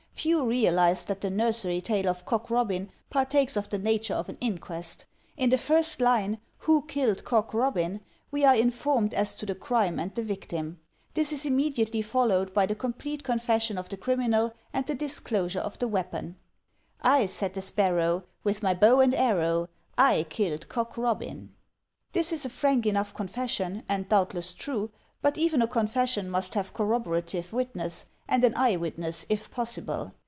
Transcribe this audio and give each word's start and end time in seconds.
Few 0.21 0.45
realize 0.45 1.03
that 1.05 1.21
the 1.21 1.31
nursery 1.31 1.81
tale 1.81 2.07
of 2.07 2.25
Cock 2.27 2.51
Robin 2.51 2.91
partakes 3.09 3.57
of 3.57 3.69
the 3.69 3.79
nature 3.79 4.13
of 4.13 4.29
an 4.29 4.37
inquest. 4.39 5.05
In 5.35 5.49
the 5.49 5.57
first 5.57 5.99
line, 5.99 6.37
"Who 6.59 6.83
killed 6.85 7.23
Cock 7.23 7.55
Robin?" 7.55 8.01
we 8.29 8.45
are 8.45 8.55
informed 8.55 9.15
as 9.15 9.33
to 9.37 9.47
the 9.47 9.55
crime 9.55 9.97
and 9.97 10.13
the 10.13 10.21
victim. 10.21 10.79
This 11.15 11.33
is 11.33 11.43
immediately 11.43 12.03
fol 12.03 12.27
lowed 12.27 12.53
by 12.53 12.67
the 12.67 12.75
complete 12.75 13.23
confession 13.23 13.79
of 13.79 13.89
the 13.89 13.97
criminal 13.97 14.53
and 14.71 14.85
the 14.85 14.93
disclosure 14.93 15.59
of 15.59 15.79
the 15.79 15.87
weapon: 15.87 16.35
EVIDENCE 17.03 17.03
257 17.03 17.23
''I," 17.23 17.25
said 17.29 17.53
the 17.55 17.61
sparrow, 17.63 18.23
''With 18.45 18.61
my 18.61 18.75
bow 18.75 18.99
and 18.99 19.15
arrow; 19.15 19.69
I 19.97 20.23
yiled 20.29 20.67
Cock 20.69 20.97
Robin" 20.99 21.55
This 22.11 22.31
is 22.31 22.45
a 22.45 22.49
frank 22.49 22.85
enough 22.85 23.11
confession, 23.15 23.81
and 23.89 24.07
doubtless 24.07 24.53
true; 24.53 24.91
but 25.23 25.39
even 25.39 25.63
a 25.63 25.67
confession 25.67 26.29
must 26.29 26.53
have 26.55 26.73
corroborative 26.75 27.53
witness, 27.53 28.07
and 28.27 28.43
an 28.43 28.53
eye 28.55 28.75
witness, 28.75 29.25
if 29.29 29.51
possible. 29.51 30.11